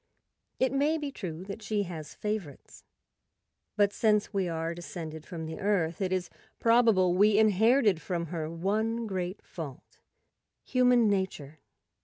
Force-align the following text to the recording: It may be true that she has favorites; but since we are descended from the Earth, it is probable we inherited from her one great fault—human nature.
It 0.57 0.71
may 0.73 0.97
be 0.97 1.11
true 1.11 1.43
that 1.43 1.61
she 1.61 1.83
has 1.83 2.15
favorites; 2.15 2.83
but 3.75 3.93
since 3.93 4.33
we 4.33 4.49
are 4.49 4.73
descended 4.73 5.27
from 5.27 5.45
the 5.45 5.59
Earth, 5.59 6.01
it 6.01 6.11
is 6.11 6.31
probable 6.57 7.13
we 7.13 7.37
inherited 7.37 8.01
from 8.01 8.25
her 8.33 8.49
one 8.49 9.05
great 9.05 9.43
fault—human 9.43 11.07
nature. 11.07 11.59